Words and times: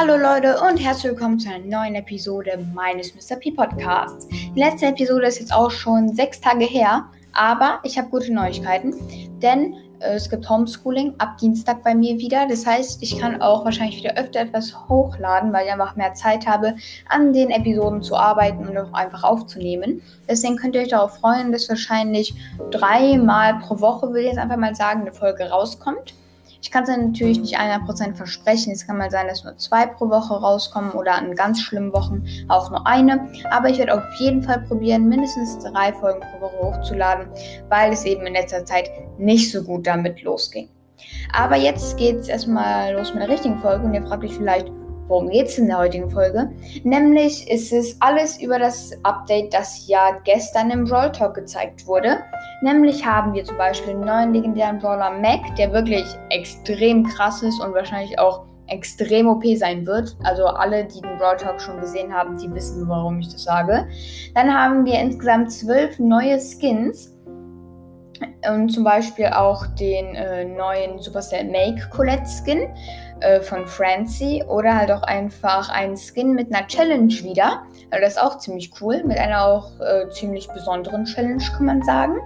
Hallo 0.00 0.16
Leute 0.16 0.58
und 0.62 0.78
herzlich 0.78 1.12
willkommen 1.12 1.38
zu 1.38 1.50
einer 1.50 1.62
neuen 1.62 1.94
Episode 1.94 2.58
meines 2.74 3.14
Mr. 3.14 3.36
P 3.36 3.50
Podcasts. 3.50 4.26
Die 4.28 4.58
letzte 4.58 4.86
Episode 4.86 5.26
ist 5.26 5.40
jetzt 5.40 5.52
auch 5.52 5.70
schon 5.70 6.14
sechs 6.14 6.40
Tage 6.40 6.64
her, 6.64 7.04
aber 7.34 7.80
ich 7.82 7.98
habe 7.98 8.08
gute 8.08 8.32
Neuigkeiten, 8.32 8.94
denn 9.42 9.74
äh, 10.00 10.14
es 10.14 10.30
gibt 10.30 10.48
Homeschooling 10.48 11.16
ab 11.18 11.36
Dienstag 11.36 11.84
bei 11.84 11.94
mir 11.94 12.16
wieder. 12.16 12.48
Das 12.48 12.64
heißt, 12.64 13.02
ich 13.02 13.18
kann 13.18 13.42
auch 13.42 13.66
wahrscheinlich 13.66 13.98
wieder 13.98 14.16
öfter 14.16 14.40
etwas 14.40 14.74
hochladen, 14.88 15.52
weil 15.52 15.66
ich 15.66 15.72
einfach 15.72 15.96
mehr 15.96 16.14
Zeit 16.14 16.46
habe, 16.46 16.76
an 17.10 17.34
den 17.34 17.50
Episoden 17.50 18.00
zu 18.00 18.16
arbeiten 18.16 18.66
und 18.66 18.78
auch 18.78 18.94
einfach 18.94 19.22
aufzunehmen. 19.22 20.00
Deswegen 20.26 20.56
könnt 20.56 20.76
ihr 20.76 20.80
euch 20.80 20.88
darauf 20.88 21.18
freuen, 21.18 21.52
dass 21.52 21.68
wahrscheinlich 21.68 22.34
dreimal 22.70 23.58
pro 23.58 23.80
Woche, 23.80 24.10
will 24.14 24.22
ich 24.22 24.28
jetzt 24.28 24.38
einfach 24.38 24.56
mal 24.56 24.74
sagen, 24.74 25.02
eine 25.02 25.12
Folge 25.12 25.50
rauskommt. 25.50 26.14
Ich 26.62 26.70
kann 26.70 26.84
es 26.84 26.90
natürlich 26.90 27.40
nicht 27.40 27.58
100% 27.58 28.14
versprechen. 28.14 28.72
Es 28.72 28.86
kann 28.86 28.98
mal 28.98 29.10
sein, 29.10 29.28
dass 29.28 29.44
nur 29.44 29.56
zwei 29.56 29.86
pro 29.86 30.10
Woche 30.10 30.34
rauskommen 30.34 30.92
oder 30.92 31.14
an 31.14 31.34
ganz 31.34 31.60
schlimmen 31.60 31.92
Wochen 31.92 32.24
auch 32.48 32.70
nur 32.70 32.86
eine. 32.86 33.28
Aber 33.50 33.68
ich 33.68 33.78
werde 33.78 33.94
auf 33.94 34.04
jeden 34.18 34.42
Fall 34.42 34.60
probieren, 34.62 35.08
mindestens 35.08 35.58
drei 35.58 35.92
Folgen 35.92 36.20
pro 36.20 36.46
Woche 36.46 36.76
hochzuladen, 36.76 37.28
weil 37.68 37.92
es 37.92 38.04
eben 38.04 38.26
in 38.26 38.34
letzter 38.34 38.64
Zeit 38.64 38.90
nicht 39.18 39.50
so 39.50 39.62
gut 39.62 39.86
damit 39.86 40.22
losging. 40.22 40.68
Aber 41.32 41.56
jetzt 41.56 41.96
geht 41.96 42.16
es 42.16 42.28
erstmal 42.28 42.92
los 42.92 43.14
mit 43.14 43.22
der 43.22 43.30
richtigen 43.30 43.58
Folge 43.60 43.84
und 43.84 43.94
ihr 43.94 44.06
fragt 44.06 44.24
euch 44.24 44.34
vielleicht, 44.34 44.70
worum 45.10 45.28
geht 45.28 45.48
es 45.48 45.58
in 45.58 45.66
der 45.66 45.78
heutigen 45.78 46.08
Folge? 46.08 46.50
Nämlich 46.84 47.50
ist 47.50 47.72
es 47.72 48.00
alles 48.00 48.40
über 48.40 48.58
das 48.58 48.92
Update, 49.02 49.52
das 49.52 49.86
ja 49.88 50.16
gestern 50.24 50.70
im 50.70 50.84
Brawl 50.84 51.10
Talk 51.10 51.34
gezeigt 51.34 51.86
wurde. 51.86 52.20
Nämlich 52.62 53.04
haben 53.04 53.34
wir 53.34 53.44
zum 53.44 53.58
Beispiel 53.58 53.90
einen 53.90 54.04
neuen 54.04 54.32
legendären 54.32 54.78
Brawler 54.78 55.10
Mac, 55.10 55.56
der 55.56 55.72
wirklich 55.72 56.06
extrem 56.30 57.04
krass 57.04 57.42
ist 57.42 57.60
und 57.60 57.74
wahrscheinlich 57.74 58.18
auch 58.18 58.46
extrem 58.68 59.26
OP 59.26 59.44
sein 59.56 59.84
wird. 59.84 60.16
Also 60.22 60.46
alle, 60.46 60.84
die 60.84 61.00
den 61.00 61.18
Brawl 61.18 61.36
Talk 61.36 61.60
schon 61.60 61.80
gesehen 61.80 62.14
haben, 62.14 62.38
die 62.38 62.52
wissen, 62.54 62.88
warum 62.88 63.18
ich 63.18 63.32
das 63.32 63.42
sage. 63.42 63.88
Dann 64.34 64.54
haben 64.54 64.84
wir 64.84 65.00
insgesamt 65.00 65.50
zwölf 65.50 65.98
neue 65.98 66.38
Skins 66.38 67.16
und 68.48 68.68
zum 68.68 68.84
Beispiel 68.84 69.26
auch 69.26 69.66
den 69.66 70.14
äh, 70.14 70.44
neuen 70.44 71.00
Supercell 71.00 71.44
Make 71.44 71.88
Colette 71.90 72.26
Skin 72.26 72.68
äh, 73.20 73.40
von 73.40 73.66
Francie 73.66 74.42
oder 74.44 74.76
halt 74.76 74.90
auch 74.90 75.02
einfach 75.02 75.68
einen 75.70 75.96
Skin 75.96 76.34
mit 76.34 76.54
einer 76.54 76.66
Challenge 76.66 77.12
wieder. 77.22 77.62
Also 77.90 78.04
das 78.04 78.12
ist 78.14 78.22
auch 78.22 78.38
ziemlich 78.38 78.70
cool, 78.80 79.02
mit 79.04 79.18
einer 79.18 79.44
auch 79.44 79.70
äh, 79.80 80.08
ziemlich 80.10 80.48
besonderen 80.48 81.04
Challenge, 81.04 81.42
kann 81.56 81.66
man 81.66 81.82
sagen. 81.82 82.16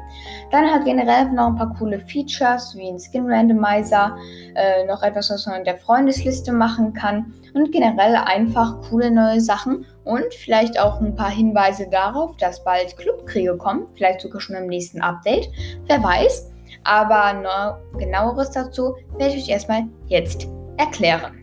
Dann 0.51 0.71
hat 0.71 0.85
generell 0.85 1.31
noch 1.33 1.49
ein 1.49 1.57
paar 1.57 1.75
coole 1.79 1.99
Features, 2.01 2.75
wie 2.77 2.89
ein 2.89 2.99
Skin 2.99 3.31
Randomizer, 3.31 4.17
äh, 4.55 4.85
noch 4.87 5.03
etwas, 5.03 5.31
was 5.31 5.47
man 5.47 5.59
in 5.59 5.65
der 5.65 5.79
Freundesliste 5.79 6.53
machen 6.53 6.93
kann 6.93 7.33
und 7.55 7.73
generell 7.73 8.17
einfach 8.17 8.81
coole 8.89 9.11
neue 9.11 9.41
Sachen 9.41 9.87
und 10.05 10.33
vielleicht 10.35 10.79
auch 10.79 11.01
ein 11.01 11.15
paar 11.15 11.31
Hinweise 11.31 11.89
darauf, 11.91 12.37
dass 12.37 12.63
bald 12.63 12.97
Clubkriege 12.97 13.57
kommen, 13.57 13.87
vielleicht 13.95 14.21
sogar 14.21 14.41
schon 14.41 14.57
im 14.57 14.67
nächsten 14.67 15.01
Update, 15.01 15.49
wer 15.87 16.03
weiß. 16.03 16.51
Aber 16.85 17.81
genaueres 17.99 18.51
dazu 18.51 18.95
werde 19.17 19.35
ich 19.35 19.45
euch 19.45 19.49
erstmal 19.49 19.85
jetzt 20.07 20.49
erklären. 20.77 21.43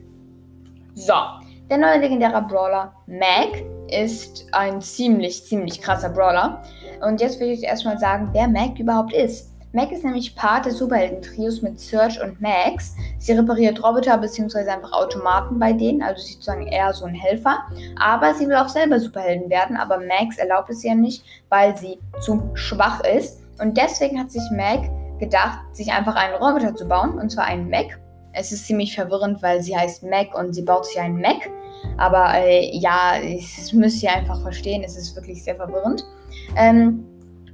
So, 0.95 1.13
der 1.69 1.77
neue 1.77 1.99
legendäre 1.99 2.41
Brawler 2.41 2.93
Mac 3.07 3.63
ist 3.87 4.45
ein 4.51 4.81
ziemlich, 4.81 5.45
ziemlich 5.45 5.81
krasser 5.81 6.09
Brawler. 6.09 6.61
Und 7.05 7.21
jetzt 7.21 7.39
will 7.39 7.49
ich 7.49 7.63
erstmal 7.63 7.97
sagen, 7.97 8.29
wer 8.33 8.47
Mac 8.47 8.77
überhaupt 8.77 9.13
ist. 9.13 9.51
Mac 9.73 9.89
ist 9.93 10.03
nämlich 10.03 10.35
Part 10.35 10.65
des 10.65 10.79
Superhelden-Trios 10.79 11.61
mit 11.61 11.79
Surge 11.79 12.19
und 12.21 12.41
Max. 12.41 12.93
Sie 13.19 13.31
repariert 13.31 13.81
Roboter 13.81 14.17
bzw. 14.17 14.69
einfach 14.69 14.91
Automaten 14.91 15.59
bei 15.59 15.71
denen, 15.71 16.01
also 16.01 16.21
sie 16.21 16.31
ist 16.31 16.43
sozusagen 16.43 16.67
eher 16.67 16.91
so 16.93 17.05
ein 17.05 17.15
Helfer. 17.15 17.59
Aber 17.97 18.33
sie 18.33 18.47
will 18.47 18.57
auch 18.57 18.67
selber 18.67 18.99
Superhelden 18.99 19.49
werden, 19.49 19.77
aber 19.77 19.97
Max 19.97 20.37
erlaubt 20.37 20.69
es 20.69 20.83
ihr 20.83 20.95
nicht, 20.95 21.23
weil 21.47 21.77
sie 21.77 21.99
zu 22.19 22.49
schwach 22.53 23.01
ist. 23.05 23.43
Und 23.61 23.77
deswegen 23.77 24.19
hat 24.19 24.29
sich 24.29 24.43
Mac 24.51 24.89
gedacht, 25.19 25.59
sich 25.71 25.89
einfach 25.93 26.15
einen 26.15 26.35
Roboter 26.35 26.75
zu 26.75 26.85
bauen, 26.85 27.17
und 27.17 27.29
zwar 27.31 27.45
einen 27.45 27.69
Mac. 27.69 27.97
Es 28.33 28.51
ist 28.51 28.65
ziemlich 28.65 28.95
verwirrend, 28.95 29.41
weil 29.41 29.61
sie 29.61 29.75
heißt 29.75 30.03
Mac 30.03 30.37
und 30.37 30.53
sie 30.53 30.63
baut 30.63 30.85
sich 30.85 30.99
einen 30.99 31.19
Mac. 31.19 31.49
Aber 31.97 32.33
äh, 32.35 32.69
ja, 32.77 33.13
das 33.19 33.73
müsst 33.73 34.03
ihr 34.03 34.11
einfach 34.11 34.41
verstehen, 34.41 34.83
es 34.83 34.95
ist 34.95 35.15
wirklich 35.15 35.43
sehr 35.43 35.55
verwirrend. 35.55 36.05
Ähm, 36.55 37.05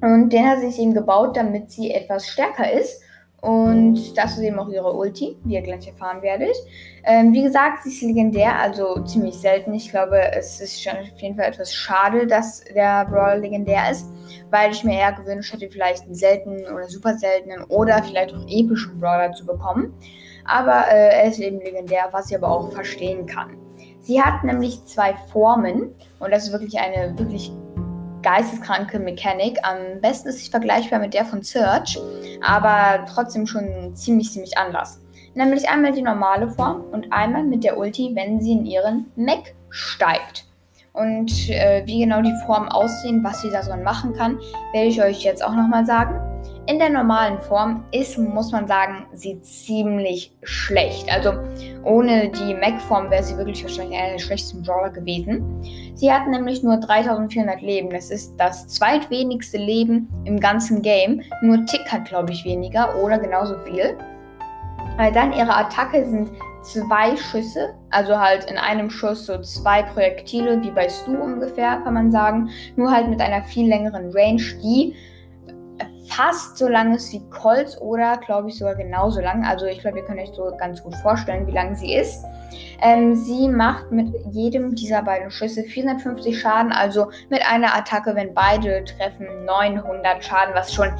und 0.01 0.31
den 0.31 0.47
hat 0.47 0.59
sie 0.59 0.81
eben 0.81 0.93
gebaut, 0.93 1.37
damit 1.37 1.71
sie 1.71 1.91
etwas 1.91 2.27
stärker 2.27 2.71
ist. 2.71 3.01
Und 3.41 4.17
das 4.17 4.31
ist 4.31 4.43
eben 4.43 4.57
auch 4.57 4.69
ihre 4.69 4.93
Ulti, 4.93 5.37
wie 5.43 5.53
ihr 5.53 5.61
gleich 5.61 5.87
erfahren 5.87 6.21
werdet. 6.21 6.55
Ähm, 7.03 7.31
wie 7.33 7.43
gesagt, 7.43 7.83
sie 7.83 7.89
ist 7.89 8.01
legendär, 8.01 8.59
also 8.59 9.03
ziemlich 9.03 9.35
selten. 9.35 9.73
Ich 9.75 9.91
glaube, 9.91 10.19
es 10.33 10.59
ist 10.59 10.81
schon 10.81 10.93
auf 10.93 11.19
jeden 11.19 11.35
Fall 11.35 11.45
etwas 11.45 11.73
schade, 11.73 12.25
dass 12.25 12.63
der 12.63 13.05
Brawl 13.05 13.39
legendär 13.39 13.91
ist, 13.91 14.07
weil 14.49 14.71
ich 14.71 14.83
mir 14.83 14.99
eher 14.99 15.13
gewünscht 15.13 15.53
hätte, 15.53 15.69
vielleicht 15.69 16.03
einen 16.03 16.15
seltenen 16.15 16.65
oder 16.73 16.87
super 16.89 17.15
seltenen 17.17 17.63
oder 17.65 18.01
vielleicht 18.01 18.33
auch 18.33 18.43
epischen 18.47 18.99
Brawler 18.99 19.31
zu 19.33 19.45
bekommen. 19.45 19.93
Aber 20.47 20.87
äh, 20.89 21.21
er 21.21 21.25
ist 21.25 21.39
eben 21.39 21.59
legendär, 21.59 22.09
was 22.11 22.31
ich 22.31 22.37
aber 22.37 22.49
auch 22.49 22.71
verstehen 22.71 23.25
kann. 23.25 23.57
Sie 23.99 24.21
hat 24.21 24.43
nämlich 24.43 24.83
zwei 24.85 25.15
Formen 25.31 25.93
und 26.19 26.31
das 26.31 26.45
ist 26.45 26.53
wirklich 26.53 26.79
eine 26.79 27.17
wirklich 27.19 27.51
geisteskranke 28.21 28.99
Mechanik. 28.99 29.57
Am 29.63 30.01
besten 30.01 30.29
ist 30.29 30.39
sie 30.39 30.49
vergleichbar 30.49 30.99
mit 30.99 31.13
der 31.13 31.25
von 31.25 31.43
Search, 31.43 31.99
aber 32.41 33.05
trotzdem 33.05 33.45
schon 33.45 33.95
ziemlich, 33.95 34.31
ziemlich 34.31 34.57
anders. 34.57 35.01
Nämlich 35.33 35.69
einmal 35.69 35.91
die 35.91 36.01
normale 36.01 36.49
Form 36.49 36.81
und 36.91 37.11
einmal 37.11 37.43
mit 37.43 37.63
der 37.63 37.77
Ulti, 37.77 38.11
wenn 38.15 38.41
sie 38.41 38.53
in 38.53 38.65
ihren 38.65 39.11
Mech 39.15 39.53
steigt. 39.69 40.45
Und 40.93 41.49
äh, 41.49 41.83
wie 41.85 41.99
genau 41.99 42.21
die 42.21 42.33
Formen 42.45 42.69
aussehen, 42.69 43.23
was 43.23 43.41
sie 43.41 43.51
da 43.51 43.61
so 43.61 43.75
machen 43.75 44.13
kann, 44.13 44.39
werde 44.73 44.87
ich 44.87 45.01
euch 45.01 45.23
jetzt 45.23 45.45
auch 45.45 45.53
nochmal 45.53 45.85
sagen. 45.85 46.26
In 46.67 46.79
der 46.79 46.89
normalen 46.89 47.39
Form 47.39 47.85
ist, 47.91 48.17
muss 48.17 48.51
man 48.51 48.67
sagen, 48.67 49.05
sie 49.13 49.41
ziemlich 49.41 50.33
schlecht. 50.43 51.09
Also 51.09 51.31
ohne 51.83 52.29
die 52.29 52.53
Mac-Form 52.53 53.09
wäre 53.09 53.23
sie 53.23 53.37
wirklich 53.37 53.63
wahrscheinlich 53.63 53.97
einer 53.97 54.13
der 54.13 54.19
schlechtesten 54.19 54.63
Brawler 54.63 54.89
gewesen. 54.89 55.43
Sie 55.95 56.11
hat 56.11 56.27
nämlich 56.27 56.63
nur 56.63 56.77
3400 56.77 57.61
Leben. 57.61 57.89
Das 57.89 58.11
ist 58.11 58.35
das 58.37 58.67
zweitwenigste 58.67 59.57
Leben 59.57 60.09
im 60.25 60.39
ganzen 60.41 60.81
Game. 60.81 61.21
Nur 61.41 61.65
Tick 61.65 61.89
hat, 61.89 62.05
glaube 62.05 62.33
ich, 62.33 62.43
weniger 62.43 63.01
oder 63.01 63.17
genauso 63.17 63.57
viel. 63.59 63.97
Weil 64.97 65.13
dann 65.13 65.31
ihre 65.31 65.55
Attacke 65.55 66.03
sind 66.03 66.29
zwei 66.63 67.15
Schüsse, 67.15 67.75
also 67.91 68.19
halt 68.19 68.49
in 68.49 68.57
einem 68.57 68.89
Schuss 68.89 69.25
so 69.25 69.39
zwei 69.41 69.83
Projektile, 69.83 70.61
wie 70.61 70.71
bei 70.71 70.89
Stu 70.89 71.15
ungefähr, 71.15 71.77
kann 71.83 71.93
man 71.93 72.11
sagen. 72.11 72.49
Nur 72.75 72.91
halt 72.91 73.07
mit 73.07 73.21
einer 73.21 73.43
viel 73.43 73.69
längeren 73.69 74.11
Range, 74.11 74.43
die 74.61 74.95
fast 76.09 76.57
so 76.57 76.67
lang 76.67 76.95
ist 76.95 77.11
wie 77.11 77.21
Colts 77.29 77.79
oder 77.79 78.17
glaube 78.17 78.49
ich 78.49 78.57
sogar 78.57 78.75
genauso 78.75 79.21
lang. 79.21 79.45
Also 79.45 79.65
ich 79.65 79.79
glaube, 79.79 79.99
ihr 79.99 80.05
könnt 80.05 80.19
euch 80.19 80.31
so 80.33 80.51
ganz 80.57 80.83
gut 80.83 80.95
vorstellen, 80.95 81.47
wie 81.47 81.51
lang 81.51 81.75
sie 81.75 81.93
ist. 81.93 82.23
Ähm, 82.81 83.15
sie 83.15 83.47
macht 83.47 83.91
mit 83.91 84.13
jedem 84.31 84.75
dieser 84.75 85.01
beiden 85.01 85.31
Schüsse 85.31 85.63
450 85.63 86.39
Schaden, 86.39 86.71
also 86.71 87.11
mit 87.29 87.41
einer 87.49 87.75
Attacke, 87.75 88.15
wenn 88.15 88.33
beide 88.33 88.83
treffen, 88.85 89.45
900 89.45 90.23
Schaden, 90.23 90.53
was 90.53 90.73
schon 90.73 90.91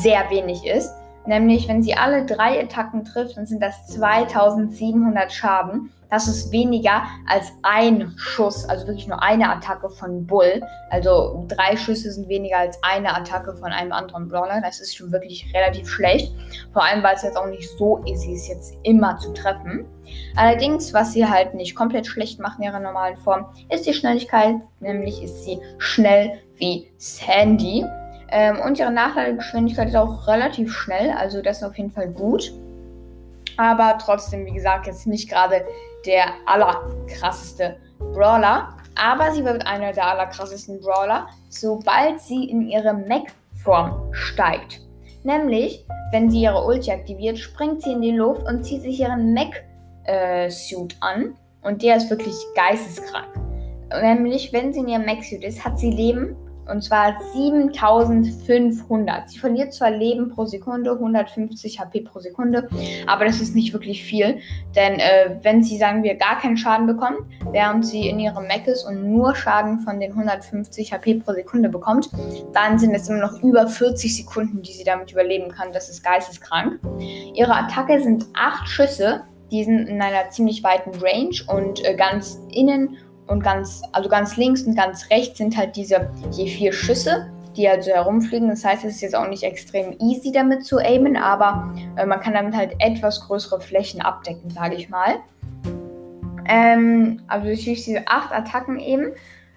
sehr 0.00 0.28
wenig 0.30 0.66
ist. 0.66 0.92
Nämlich, 1.26 1.68
wenn 1.68 1.82
sie 1.82 1.94
alle 1.94 2.26
drei 2.26 2.60
Attacken 2.62 3.04
trifft, 3.04 3.38
dann 3.38 3.46
sind 3.46 3.62
das 3.62 3.86
2700 3.86 5.32
Schaden. 5.32 5.90
Das 6.10 6.28
ist 6.28 6.52
weniger 6.52 7.02
als 7.26 7.52
ein 7.62 8.12
Schuss, 8.16 8.68
also 8.68 8.86
wirklich 8.86 9.08
nur 9.08 9.22
eine 9.22 9.50
Attacke 9.50 9.90
von 9.90 10.26
Bull. 10.26 10.62
Also 10.90 11.44
drei 11.48 11.76
Schüsse 11.76 12.12
sind 12.12 12.28
weniger 12.28 12.58
als 12.58 12.78
eine 12.82 13.14
Attacke 13.14 13.54
von 13.54 13.72
einem 13.72 13.92
anderen 13.92 14.28
Brawler. 14.28 14.60
Das 14.60 14.80
ist 14.80 14.96
schon 14.96 15.12
wirklich 15.12 15.52
relativ 15.54 15.88
schlecht. 15.88 16.32
Vor 16.72 16.84
allem, 16.84 17.02
weil 17.02 17.16
es 17.16 17.22
jetzt 17.22 17.36
auch 17.36 17.46
nicht 17.46 17.68
so 17.76 18.02
easy 18.04 18.32
ist, 18.32 18.48
jetzt 18.48 18.74
immer 18.82 19.18
zu 19.18 19.32
treffen. 19.32 19.86
Allerdings, 20.36 20.92
was 20.92 21.12
sie 21.12 21.26
halt 21.26 21.54
nicht 21.54 21.74
komplett 21.74 22.06
schlecht 22.06 22.38
macht 22.38 22.58
in 22.58 22.64
ihrer 22.64 22.80
normalen 22.80 23.16
Form, 23.16 23.46
ist 23.70 23.86
die 23.86 23.94
Schnelligkeit. 23.94 24.56
Nämlich 24.80 25.22
ist 25.22 25.44
sie 25.44 25.58
schnell 25.78 26.40
wie 26.56 26.90
Sandy. 26.98 27.84
Ähm, 28.28 28.58
und 28.60 28.78
ihre 28.78 28.92
Nachladegeschwindigkeit 28.92 29.88
ist 29.88 29.96
auch 29.96 30.26
relativ 30.26 30.72
schnell, 30.72 31.10
also 31.10 31.42
das 31.42 31.58
ist 31.58 31.62
auf 31.62 31.76
jeden 31.76 31.90
Fall 31.90 32.08
gut. 32.08 32.52
Aber 33.56 33.96
trotzdem, 33.98 34.44
wie 34.46 34.52
gesagt, 34.52 34.86
jetzt 34.86 35.06
nicht 35.06 35.30
gerade 35.30 35.64
der 36.06 36.26
allerkrasseste 36.46 37.76
Brawler. 37.98 38.76
Aber 38.96 39.32
sie 39.32 39.44
wird 39.44 39.66
einer 39.66 39.92
der 39.92 40.06
allerkrassesten 40.06 40.80
Brawler, 40.80 41.26
sobald 41.48 42.20
sie 42.20 42.44
in 42.44 42.68
ihre 42.68 42.94
Mech-Form 42.94 44.12
steigt. 44.12 44.80
Nämlich, 45.24 45.84
wenn 46.12 46.30
sie 46.30 46.42
ihre 46.42 46.64
Ulti 46.64 46.92
aktiviert, 46.92 47.38
springt 47.38 47.82
sie 47.82 47.92
in 47.92 48.02
die 48.02 48.12
Luft 48.12 48.46
und 48.46 48.62
zieht 48.64 48.82
sich 48.82 49.00
ihren 49.00 49.32
Mech-Suit 49.34 50.96
an. 51.00 51.36
Und 51.62 51.82
der 51.82 51.96
ist 51.96 52.10
wirklich 52.10 52.36
geisteskrank. 52.54 53.28
Nämlich, 54.00 54.52
wenn 54.52 54.72
sie 54.72 54.80
in 54.80 54.88
ihrem 54.88 55.04
Mech-Suit 55.04 55.42
ist, 55.42 55.64
hat 55.64 55.78
sie 55.78 55.90
Leben 55.90 56.36
Und 56.68 56.82
zwar 56.82 57.14
7500. 57.34 59.28
Sie 59.28 59.38
verliert 59.38 59.72
zwar 59.72 59.90
Leben 59.90 60.30
pro 60.30 60.46
Sekunde, 60.46 60.92
150 60.92 61.80
HP 61.80 62.00
pro 62.00 62.20
Sekunde, 62.20 62.68
aber 63.06 63.24
das 63.24 63.40
ist 63.40 63.54
nicht 63.54 63.72
wirklich 63.72 64.02
viel. 64.04 64.38
Denn 64.74 64.98
äh, 64.98 65.36
wenn 65.42 65.62
sie, 65.62 65.76
sagen 65.76 66.02
wir, 66.02 66.14
gar 66.14 66.38
keinen 66.38 66.56
Schaden 66.56 66.86
bekommt, 66.86 67.20
während 67.50 67.86
sie 67.86 68.08
in 68.08 68.18
ihrem 68.18 68.46
Mech 68.46 68.66
ist 68.66 68.84
und 68.84 69.10
nur 69.12 69.34
Schaden 69.34 69.80
von 69.80 70.00
den 70.00 70.12
150 70.12 70.92
HP 70.92 71.14
pro 71.14 71.32
Sekunde 71.32 71.68
bekommt, 71.68 72.08
dann 72.52 72.78
sind 72.78 72.94
es 72.94 73.08
immer 73.08 73.20
noch 73.20 73.42
über 73.42 73.66
40 73.66 74.16
Sekunden, 74.16 74.62
die 74.62 74.72
sie 74.72 74.84
damit 74.84 75.12
überleben 75.12 75.50
kann. 75.50 75.72
Das 75.72 75.88
ist 75.88 76.02
geisteskrank. 76.02 76.80
Ihre 77.34 77.54
Attacke 77.54 78.00
sind 78.02 78.26
8 78.34 78.68
Schüsse. 78.68 79.22
Die 79.50 79.62
sind 79.62 79.86
in 79.86 80.00
einer 80.00 80.30
ziemlich 80.30 80.64
weiten 80.64 80.90
Range 81.00 81.36
und 81.46 81.84
äh, 81.84 81.94
ganz 81.94 82.40
innen 82.50 82.96
und 83.26 83.42
ganz, 83.42 83.82
also 83.92 84.08
ganz 84.08 84.36
links 84.36 84.62
und 84.62 84.76
ganz 84.76 85.10
rechts 85.10 85.38
sind 85.38 85.56
halt 85.56 85.76
diese 85.76 86.10
je 86.30 86.46
vier 86.46 86.72
Schüsse, 86.72 87.30
die 87.56 87.68
halt 87.68 87.84
so 87.84 87.90
herumfliegen. 87.90 88.48
Das 88.48 88.64
heißt, 88.64 88.84
es 88.84 88.96
ist 88.96 89.00
jetzt 89.00 89.16
auch 89.16 89.28
nicht 89.28 89.42
extrem 89.42 89.96
easy 90.00 90.32
damit 90.32 90.64
zu 90.64 90.78
aimen, 90.78 91.16
aber 91.16 91.72
äh, 91.96 92.04
man 92.06 92.20
kann 92.20 92.34
damit 92.34 92.54
halt 92.54 92.74
etwas 92.78 93.20
größere 93.26 93.60
Flächen 93.60 94.02
abdecken, 94.02 94.50
sage 94.50 94.74
ich 94.74 94.88
mal. 94.88 95.16
Ähm, 96.46 97.22
also 97.28 97.46
durch 97.46 97.64
diese 97.64 98.06
acht 98.06 98.32
Attacken 98.32 98.78
eben 98.78 99.12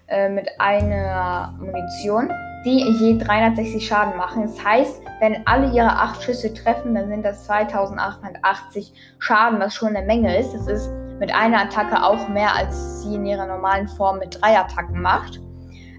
äh, 0.08 0.30
mit 0.30 0.48
einer 0.60 1.54
Munition, 1.60 2.32
die 2.66 2.80
je 3.00 3.18
360 3.18 3.86
Schaden 3.86 4.18
machen. 4.18 4.44
Das 4.44 4.64
heißt, 4.64 5.02
wenn 5.20 5.46
alle 5.46 5.72
ihre 5.74 5.90
acht 5.90 6.22
Schüsse 6.24 6.54
treffen, 6.54 6.96
dann 6.96 7.10
sind 7.10 7.24
das 7.24 7.46
2880 7.46 8.94
Schaden, 9.20 9.60
was 9.60 9.74
schon 9.74 9.96
eine 9.96 10.06
Menge 10.06 10.38
ist. 10.38 10.54
Das 10.54 10.68
ist 10.68 10.90
mit 11.20 11.34
einer 11.34 11.62
Attacke 11.62 12.04
auch 12.04 12.28
mehr, 12.30 12.56
als 12.56 13.04
sie 13.04 13.16
in 13.16 13.26
ihrer 13.26 13.46
normalen 13.46 13.88
Form 13.88 14.20
mit 14.20 14.42
drei 14.42 14.58
Attacken 14.58 15.02
macht. 15.02 15.40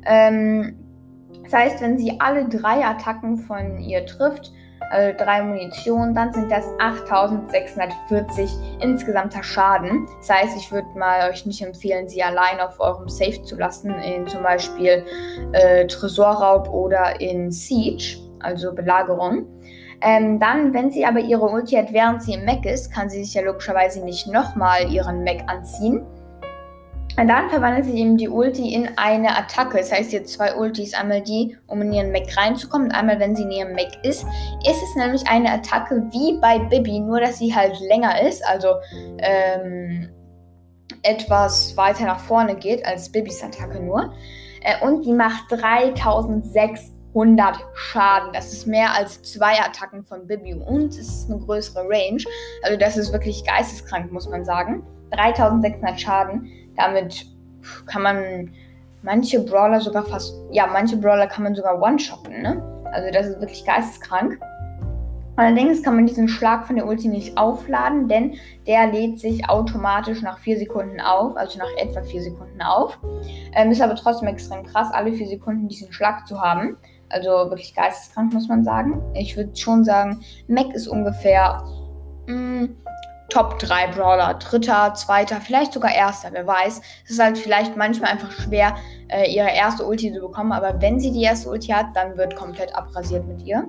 Ähm, 0.06 0.76
das 1.44 1.53
heißt, 1.53 1.81
wenn 1.81 1.99
sie 1.99 2.20
alle 2.20 2.49
drei 2.49 2.85
Attacken 2.85 3.38
von 3.38 3.79
ihr 3.79 4.05
trifft, 4.06 4.53
also 4.91 5.17
drei 5.19 5.43
Munition, 5.43 6.15
dann 6.15 6.32
sind 6.32 6.50
das 6.50 6.65
8640 6.79 8.50
insgesamter 8.81 9.43
Schaden. 9.43 10.06
Das 10.19 10.31
heißt, 10.31 10.56
ich 10.56 10.73
würde 10.73 10.88
mal 10.99 11.29
euch 11.31 11.44
nicht 11.47 11.61
empfehlen, 11.62 12.09
sie 12.09 12.23
allein 12.23 12.61
auf 12.61 12.81
eurem 12.81 13.09
Safe 13.09 13.43
zu 13.43 13.56
lassen, 13.56 13.91
in 14.00 14.26
zum 14.26 14.43
Beispiel 14.43 15.05
äh, 15.53 15.87
Tresorraub 15.87 16.69
oder 16.71 17.21
in 17.21 17.50
Siege, 17.50 18.17
also 18.41 18.75
Belagerung. 18.75 19.47
Ähm, 20.00 20.39
dann, 20.39 20.73
wenn 20.75 20.91
sie 20.91 21.05
aber 21.05 21.19
ihre 21.19 21.49
Ulti 21.49 21.75
hat, 21.75 21.93
während 21.93 22.23
sie 22.23 22.35
im 22.35 22.45
Mac 22.45 22.65
ist, 22.65 22.93
kann 22.93 23.11
sie 23.11 23.25
sich 23.25 23.35
ja 23.35 23.43
logischerweise 23.43 24.05
nicht 24.05 24.27
nochmal 24.29 24.91
ihren 24.93 25.25
Mac 25.25 25.43
anziehen. 25.47 26.06
Und 27.19 27.27
dann 27.27 27.50
verwandelt 27.50 27.85
sie 27.87 27.99
eben 27.99 28.17
die 28.17 28.29
Ulti 28.29 28.73
in 28.73 28.91
eine 28.97 29.37
Attacke. 29.37 29.79
Das 29.79 29.91
heißt, 29.91 30.12
jetzt 30.12 30.35
zwei 30.35 30.55
Ultis. 30.55 30.95
Einmal 30.95 31.21
die, 31.21 31.56
um 31.67 31.83
in 31.83 31.93
ihren 31.93 32.12
Mac 32.12 32.37
reinzukommen. 32.37 32.89
Und 32.89 32.95
einmal, 32.95 33.19
wenn 33.19 33.35
sie 33.35 33.43
in 33.43 33.50
ihrem 33.50 33.73
Mac 33.73 34.05
ist. 34.05 34.25
Ist 34.65 34.83
es 34.83 34.95
nämlich 34.95 35.27
eine 35.29 35.50
Attacke 35.50 36.06
wie 36.12 36.39
bei 36.41 36.61
Bibi, 36.61 37.00
nur 37.00 37.21
dass 37.21 37.39
sie 37.39 37.53
halt 37.53 37.81
länger 37.81 38.23
ist. 38.23 38.47
Also 38.47 38.75
ähm, 39.19 40.11
etwas 41.03 41.77
weiter 41.77 42.05
nach 42.05 42.21
vorne 42.21 42.55
geht 42.55 42.87
als 42.87 43.11
Bibis 43.11 43.43
Attacke 43.43 43.81
nur. 43.81 44.12
Äh, 44.62 44.87
und 44.87 45.05
die 45.05 45.12
macht 45.12 45.50
3006 45.50 46.93
100 47.19 47.59
Schaden. 47.75 48.32
Das 48.32 48.53
ist 48.53 48.67
mehr 48.67 48.94
als 48.94 49.23
zwei 49.23 49.59
Attacken 49.61 50.05
von 50.05 50.26
Bibi 50.26 50.55
und 50.55 50.91
es 50.91 50.99
ist 50.99 51.31
eine 51.31 51.41
größere 51.41 51.82
Range. 51.88 52.23
Also 52.62 52.79
das 52.79 52.97
ist 52.97 53.12
wirklich 53.12 53.44
geisteskrank, 53.44 54.12
muss 54.12 54.29
man 54.29 54.44
sagen. 54.44 54.85
3600 55.11 56.00
Schaden. 56.00 56.49
Damit 56.76 57.26
kann 57.87 58.03
man 58.03 58.53
manche 59.03 59.41
Brawler 59.41 59.81
sogar 59.81 60.05
fast, 60.05 60.35
ja, 60.53 60.67
manche 60.67 60.97
Brawler 60.97 61.26
kann 61.26 61.44
man 61.44 61.55
sogar 61.55 61.81
one-shotten, 61.82 62.43
ne? 62.43 62.62
Also 62.93 63.11
das 63.12 63.26
ist 63.26 63.41
wirklich 63.41 63.64
geisteskrank. 63.64 64.38
Allerdings 65.37 65.85
kann 65.85 65.94
man 65.94 66.06
diesen 66.06 66.26
Schlag 66.26 66.67
von 66.67 66.75
der 66.75 66.87
Ulti 66.87 67.06
nicht 67.06 67.38
aufladen, 67.38 68.09
denn 68.09 68.35
der 68.67 68.88
lädt 68.88 69.21
sich 69.21 69.49
automatisch 69.49 70.21
nach 70.21 70.38
4 70.41 70.59
Sekunden 70.59 71.00
auf, 71.00 71.37
also 71.37 71.61
nach 71.61 71.71
etwa 71.76 72.03
4 72.03 72.23
Sekunden 72.23 72.61
auf. 72.61 72.99
Ähm, 73.53 73.71
ist 73.71 73.81
aber 73.81 73.94
trotzdem 73.94 74.29
extrem 74.29 74.64
krass, 74.64 74.88
alle 74.93 75.12
4 75.12 75.29
Sekunden 75.29 75.69
diesen 75.69 75.93
Schlag 75.93 76.26
zu 76.26 76.41
haben. 76.41 76.76
Also 77.11 77.31
wirklich 77.51 77.75
geisteskrank, 77.75 78.33
muss 78.33 78.49
man 78.49 78.65
sagen. 78.65 79.03
Ich 79.15 79.37
würde 79.37 79.57
schon 79.57 79.85
sagen, 79.85 80.21
Mac 80.47 80.73
ist 80.75 80.89
ungefähr 80.89 81.63
mh, 82.27 82.35
mm, 82.35 82.77
Top 83.29 83.59
3 83.59 83.89
Brawler. 83.89 84.35
Dritter, 84.35 84.95
zweiter, 84.95 85.41
vielleicht 85.41 85.75
sogar 85.75 85.95
erster, 85.95 86.31
wer 86.33 86.47
weiß. 86.47 86.81
Es 87.05 87.11
ist 87.11 87.23
halt 87.23 87.37
vielleicht 87.37 87.77
manchmal 87.77 88.13
einfach 88.13 88.33
schwer, 88.33 88.75
äh, 89.09 89.31
ihre 89.31 89.51
erste 89.51 89.85
Ulti 89.85 90.13
zu 90.13 90.21
bekommen, 90.21 90.53
aber 90.53 90.81
wenn 90.81 90.99
sie 90.99 91.13
die 91.13 91.23
erste 91.23 91.51
Ulti 91.51 91.69
hat, 91.69 91.95
dann 91.95 92.17
wird 92.17 92.37
komplett 92.37 92.75
abrasiert 92.75 93.27
mit 93.27 93.43
ihr. 93.43 93.69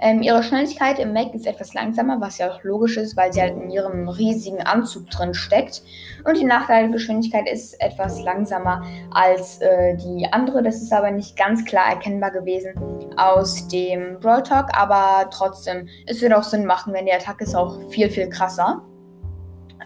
Ähm, 0.00 0.22
ihre 0.22 0.42
Schnelligkeit 0.44 0.98
im 1.00 1.12
Mac 1.12 1.34
ist 1.34 1.46
etwas 1.46 1.74
langsamer, 1.74 2.20
was 2.20 2.38
ja 2.38 2.50
auch 2.50 2.62
logisch 2.62 2.96
ist, 2.96 3.16
weil 3.16 3.32
sie 3.32 3.40
halt 3.40 3.56
in 3.56 3.70
ihrem 3.70 4.08
riesigen 4.08 4.60
Anzug 4.60 5.10
drin 5.10 5.34
steckt. 5.34 5.82
Und 6.24 6.36
die 6.36 6.44
Nachteilgeschwindigkeit 6.44 7.48
ist 7.50 7.80
etwas 7.80 8.22
langsamer 8.22 8.84
als 9.10 9.60
äh, 9.60 9.96
die 9.96 10.26
andere. 10.30 10.62
Das 10.62 10.76
ist 10.76 10.92
aber 10.92 11.10
nicht 11.10 11.36
ganz 11.36 11.64
klar 11.64 11.88
erkennbar 11.88 12.30
gewesen 12.30 12.74
aus 13.16 13.66
dem 13.68 14.20
Brawl 14.20 14.44
Talk, 14.44 14.68
aber 14.76 15.28
trotzdem, 15.30 15.88
es 16.06 16.22
wird 16.22 16.32
auch 16.32 16.44
Sinn 16.44 16.64
machen, 16.64 16.92
wenn 16.92 17.06
die 17.06 17.12
Attacke 17.12 17.44
ist 17.44 17.56
auch 17.56 17.78
viel, 17.90 18.08
viel 18.08 18.28
krasser. 18.28 18.82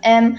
Ähm, 0.03 0.37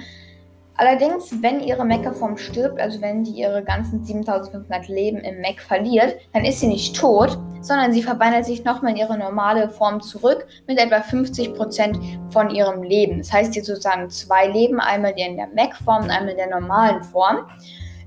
Allerdings, 0.76 1.42
wenn 1.44 1.60
ihre 1.60 1.86
Mecha-Form 1.86 2.36
stirbt, 2.36 2.80
also 2.80 3.00
wenn 3.00 3.24
die 3.24 3.32
ihre 3.32 3.64
ganzen 3.64 4.04
7500 4.04 4.88
Leben 4.88 5.20
im 5.20 5.40
Mech 5.40 5.62
verliert, 5.62 6.16
dann 6.34 6.46
ist 6.46 6.62
sie 6.62 6.68
nicht 6.68 6.96
tot, 6.96 7.38
sondern 7.64 7.94
sie 7.94 8.04
verwandelt 8.04 8.46
sich 8.46 8.64
nochmal 8.64 8.92
in 8.92 8.98
ihre 8.98 9.18
normale 9.18 9.70
Form 9.70 10.02
zurück 10.02 10.46
mit 10.68 10.78
etwa 10.78 10.98
50% 10.98 12.32
von 12.32 12.50
ihrem 12.50 12.84
Leben. 12.84 13.20
Das 13.20 13.32
heißt, 13.32 13.54
sie 13.54 13.62
sozusagen 13.62 14.10
zwei 14.10 14.48
Leben, 14.48 14.80
einmal 14.80 15.14
in 15.16 15.38
der 15.38 15.48
Mech-Form 15.48 16.04
und 16.04 16.12
einmal 16.12 16.32
in 16.32 16.38
der 16.38 16.50
normalen 16.50 17.02
Form. 17.02 17.48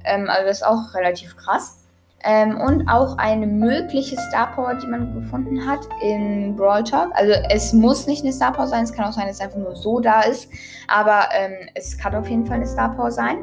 Ähm, 0.05 0.29
also 0.29 0.47
das 0.47 0.59
ist 0.59 0.67
auch 0.67 0.95
relativ 0.95 1.37
krass. 1.37 1.83
Ähm, 2.23 2.61
und 2.61 2.89
auch 2.89 3.19
eine 3.19 3.47
mögliche 3.47 4.17
Star 4.17 4.53
Power, 4.55 4.75
die 4.75 4.87
man 4.87 5.15
gefunden 5.15 5.65
hat 5.65 5.81
in 6.03 6.57
Brawl 6.57 6.83
Talk. 6.83 7.11
Also 7.15 7.33
es 7.51 7.73
muss 7.73 8.07
nicht 8.07 8.25
eine 8.25 8.33
Star 8.33 8.53
Power 8.53 8.67
sein, 8.67 8.85
es 8.85 8.93
kann 8.93 9.05
auch 9.05 9.13
sein, 9.13 9.27
dass 9.27 9.37
es 9.37 9.41
einfach 9.41 9.59
nur 9.59 9.77
so 9.77 10.01
da 10.01 10.23
ist. 10.23 10.51
Aber 10.89 11.29
ähm, 11.33 11.69
es 11.75 11.97
kann 11.97 12.15
auf 12.15 12.29
jeden 12.29 12.45
Fall 12.45 12.57
eine 12.57 12.67
Star 12.67 12.95
Power 12.95 13.11
sein. 13.11 13.39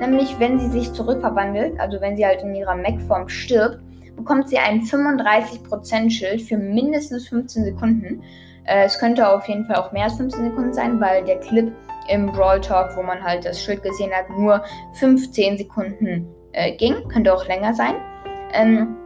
Nämlich, 0.00 0.38
wenn 0.38 0.58
sie 0.60 0.68
sich 0.68 0.92
zurückverwandelt, 0.92 1.78
also 1.80 2.00
wenn 2.00 2.16
sie 2.16 2.24
halt 2.24 2.42
in 2.42 2.54
ihrer 2.54 2.76
Mech-Form 2.76 3.28
stirbt, 3.28 3.80
bekommt 4.18 4.48
sie 4.48 4.58
ein 4.58 4.82
35% 4.82 6.10
Schild 6.10 6.42
für 6.42 6.58
mindestens 6.58 7.28
15 7.28 7.64
Sekunden. 7.64 8.22
Äh, 8.64 8.84
es 8.84 8.98
könnte 8.98 9.28
auf 9.28 9.48
jeden 9.48 9.64
Fall 9.64 9.76
auch 9.76 9.92
mehr 9.92 10.04
als 10.04 10.16
15 10.16 10.50
Sekunden 10.50 10.74
sein, 10.74 11.00
weil 11.00 11.24
der 11.24 11.40
Clip 11.40 11.72
im 12.08 12.26
Brawl 12.26 12.60
Talk, 12.60 12.96
wo 12.96 13.02
man 13.02 13.22
halt 13.22 13.44
das 13.44 13.62
Schild 13.62 13.82
gesehen 13.82 14.10
hat, 14.12 14.30
nur 14.30 14.62
15 14.94 15.58
Sekunden 15.58 16.26
äh, 16.52 16.76
ging. 16.76 17.08
Könnte 17.08 17.34
auch 17.34 17.46
länger 17.46 17.74
sein. 17.74 17.94
Ähm, 18.52 18.96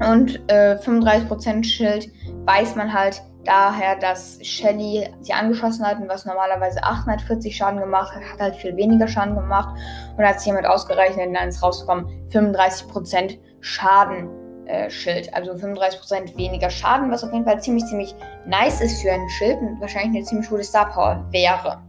und 0.00 0.42
äh, 0.48 0.76
35% 0.76 1.64
Schild 1.64 2.10
weiß 2.44 2.76
man 2.76 2.92
halt 2.92 3.22
daher, 3.44 3.96
dass 3.96 4.38
Shelly 4.42 5.08
sie 5.20 5.32
angeschossen 5.32 5.86
hat 5.86 6.00
und 6.00 6.08
was 6.08 6.26
normalerweise 6.26 6.82
840 6.82 7.56
Schaden 7.56 7.78
gemacht 7.78 8.14
hat, 8.14 8.22
hat 8.22 8.40
halt 8.40 8.56
viel 8.56 8.76
weniger 8.76 9.06
Schaden 9.06 9.36
gemacht 9.36 9.78
und 10.16 10.24
hat 10.24 10.36
es 10.36 10.44
jemand 10.44 10.66
ausgerechnet 10.66 11.34
dann 11.34 11.48
ist 11.48 11.62
rausgekommen 11.62 12.06
35% 12.30 13.38
Schaden 13.60 14.28
äh, 14.66 14.90
Schild. 14.90 15.32
Also 15.34 15.52
35% 15.52 16.36
weniger 16.36 16.70
Schaden, 16.70 17.10
was 17.10 17.24
auf 17.24 17.32
jeden 17.32 17.44
Fall 17.44 17.60
ziemlich, 17.60 17.84
ziemlich 17.86 18.14
nice 18.46 18.80
ist 18.80 19.02
für 19.02 19.12
ein 19.12 19.28
Schild 19.30 19.58
und 19.60 19.80
wahrscheinlich 19.80 20.16
eine 20.16 20.24
ziemlich 20.24 20.48
gute 20.48 20.64
Star 20.64 20.90
Power 20.90 21.24
wäre 21.30 21.82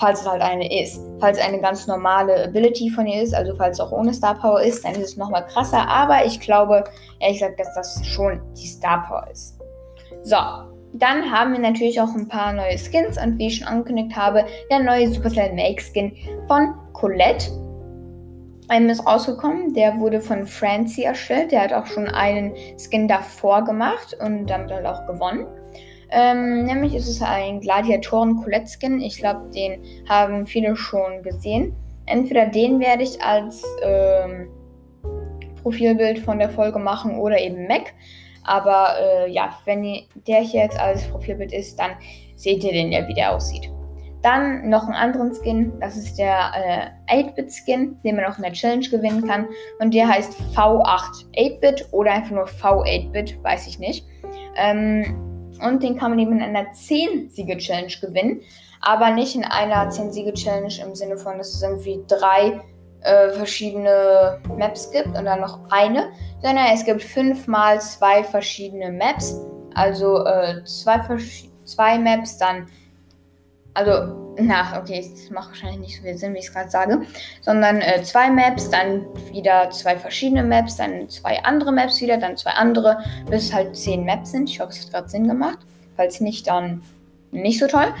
falls 0.00 0.22
es 0.22 0.26
halt 0.28 0.42
eine 0.42 0.82
ist. 0.82 1.00
Falls 1.20 1.38
eine 1.38 1.60
ganz 1.60 1.86
normale 1.86 2.44
Ability 2.44 2.90
von 2.90 3.06
ihr 3.06 3.22
ist, 3.22 3.34
also 3.34 3.54
falls 3.54 3.78
es 3.78 3.84
auch 3.84 3.92
ohne 3.92 4.12
Star 4.14 4.34
Power 4.34 4.60
ist, 4.60 4.84
dann 4.84 4.94
ist 4.94 5.10
es 5.10 5.16
nochmal 5.16 5.46
krasser. 5.46 5.86
Aber 5.86 6.24
ich 6.24 6.40
glaube, 6.40 6.84
ehrlich 7.20 7.40
gesagt, 7.40 7.60
dass 7.60 7.74
das 7.74 8.06
schon 8.06 8.40
die 8.56 8.66
Star 8.66 9.06
Power 9.06 9.28
ist. 9.30 9.60
So, 10.22 10.36
dann 10.94 11.30
haben 11.30 11.52
wir 11.52 11.60
natürlich 11.60 12.00
auch 12.00 12.12
ein 12.14 12.26
paar 12.26 12.52
neue 12.52 12.76
Skins 12.78 13.22
und 13.22 13.38
wie 13.38 13.48
ich 13.48 13.58
schon 13.58 13.68
angekündigt 13.68 14.16
habe, 14.16 14.44
der 14.70 14.80
neue 14.80 15.08
Supercell 15.08 15.52
Make 15.52 15.82
Skin 15.82 16.16
von 16.48 16.74
Colette. 16.94 17.50
Einem 18.70 18.88
ist 18.88 19.04
rausgekommen, 19.04 19.74
der 19.74 19.98
wurde 19.98 20.20
von 20.20 20.46
Francie 20.46 21.02
erstellt. 21.02 21.50
Der 21.50 21.62
hat 21.62 21.72
auch 21.72 21.86
schon 21.86 22.06
einen 22.06 22.54
Skin 22.78 23.08
davor 23.08 23.64
gemacht 23.64 24.16
und 24.24 24.46
damit 24.46 24.70
halt 24.70 24.86
auch 24.86 25.08
gewonnen. 25.08 25.44
Ähm, 26.12 26.66
nämlich 26.66 26.94
ist 26.94 27.08
es 27.08 27.20
ein 27.20 27.60
Gladiatoren-Colette-Skin. 27.60 29.00
Ich 29.00 29.18
glaube, 29.18 29.50
den 29.50 29.82
haben 30.08 30.46
viele 30.46 30.76
schon 30.76 31.24
gesehen. 31.24 31.74
Entweder 32.06 32.46
den 32.46 32.78
werde 32.78 33.02
ich 33.02 33.20
als 33.20 33.64
ähm, 33.82 34.48
Profilbild 35.62 36.20
von 36.20 36.38
der 36.38 36.50
Folge 36.50 36.78
machen 36.78 37.18
oder 37.18 37.40
eben 37.40 37.66
Mac. 37.66 37.92
Aber 38.44 38.94
äh, 39.00 39.32
ja, 39.32 39.58
wenn 39.64 39.82
der 40.28 40.42
hier 40.42 40.62
jetzt 40.62 40.78
als 40.78 41.08
Profilbild 41.08 41.52
ist, 41.52 41.76
dann 41.76 41.90
seht 42.36 42.62
ihr 42.62 42.72
den 42.72 42.92
ja, 42.92 43.08
wie 43.08 43.14
der 43.14 43.34
aussieht. 43.34 43.68
Dann 44.22 44.68
noch 44.68 44.84
einen 44.84 44.94
anderen 44.94 45.34
Skin, 45.34 45.72
das 45.80 45.96
ist 45.96 46.18
der 46.18 46.92
äh, 47.08 47.22
8-Bit-Skin, 47.22 47.98
den 48.02 48.16
man 48.16 48.26
auch 48.26 48.36
in 48.36 48.42
der 48.42 48.52
Challenge 48.52 48.86
gewinnen 48.88 49.26
kann. 49.26 49.46
Und 49.78 49.94
der 49.94 50.08
heißt 50.08 50.34
V8 50.54 51.26
8-Bit 51.36 51.88
oder 51.92 52.12
einfach 52.12 52.32
nur 52.32 52.44
V8-Bit, 52.44 53.42
weiß 53.42 53.66
ich 53.66 53.78
nicht. 53.78 54.06
Ähm, 54.56 55.56
und 55.64 55.82
den 55.82 55.98
kann 55.98 56.10
man 56.10 56.18
eben 56.18 56.32
in 56.32 56.42
einer 56.42 56.70
10-Siege-Challenge 56.72 57.92
gewinnen. 58.00 58.40
Aber 58.82 59.10
nicht 59.10 59.34
in 59.34 59.44
einer 59.44 59.90
10-Siege-Challenge 59.90 60.74
im 60.84 60.94
Sinne 60.94 61.16
von, 61.16 61.38
dass 61.38 61.54
es 61.54 61.62
irgendwie 61.62 62.00
drei 62.06 62.60
äh, 63.02 63.30
verschiedene 63.30 64.38
Maps 64.58 64.90
gibt 64.90 65.08
und 65.08 65.24
dann 65.24 65.40
noch 65.40 65.60
eine, 65.70 66.10
sondern 66.42 66.66
es 66.72 66.84
gibt 66.84 67.02
fünfmal 67.02 67.80
zwei 67.80 68.24
verschiedene 68.24 68.90
Maps. 68.90 69.34
Also 69.74 70.24
äh, 70.24 70.64
zwei, 70.64 71.00
zwei 71.64 71.98
Maps, 71.98 72.38
dann 72.38 72.66
also, 73.80 74.34
na, 74.38 74.78
okay, 74.78 75.00
es 75.00 75.30
macht 75.30 75.50
wahrscheinlich 75.50 75.80
nicht 75.80 75.96
so 75.96 76.02
viel 76.02 76.16
Sinn, 76.16 76.34
wie 76.34 76.38
ich 76.38 76.46
es 76.46 76.52
gerade 76.52 76.70
sage, 76.70 77.02
sondern 77.40 77.80
äh, 77.80 78.02
zwei 78.02 78.30
Maps, 78.30 78.70
dann 78.70 79.06
wieder 79.32 79.70
zwei 79.70 79.96
verschiedene 79.96 80.42
Maps, 80.42 80.76
dann 80.76 81.08
zwei 81.08 81.42
andere 81.44 81.72
Maps 81.72 82.00
wieder, 82.00 82.16
dann 82.18 82.36
zwei 82.36 82.52
andere, 82.52 82.98
bis 83.28 83.44
es 83.44 83.54
halt 83.54 83.76
zehn 83.76 84.04
Maps 84.04 84.32
sind. 84.32 84.48
Ich 84.48 84.60
hoffe, 84.60 84.70
es 84.70 84.84
hat 84.84 84.92
gerade 84.92 85.08
Sinn 85.08 85.28
gemacht. 85.28 85.58
Falls 85.96 86.20
nicht, 86.20 86.46
dann 86.46 86.82
nicht 87.32 87.58
so 87.58 87.66
toll. 87.66 87.92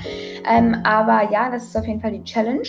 Ähm, 0.48 0.76
aber 0.84 1.30
ja, 1.30 1.50
das 1.50 1.64
ist 1.64 1.76
auf 1.76 1.86
jeden 1.86 2.00
Fall 2.00 2.12
die 2.12 2.24
Challenge. 2.24 2.66